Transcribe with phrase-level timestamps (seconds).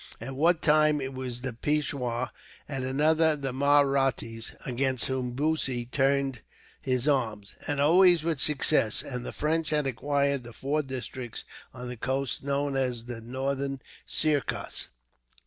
[0.19, 2.31] At one time it was the Peishwar,
[2.67, 6.41] at another the Mahrattas against whom Bussy turned
[6.81, 11.87] his arms; and always with success, and the French had acquired the four districts on
[11.87, 14.87] the coast, known as the Northern Sircas.